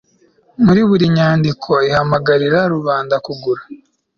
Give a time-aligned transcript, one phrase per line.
[0.63, 3.63] muri buri nyandiko ihamagarira rubanda kugura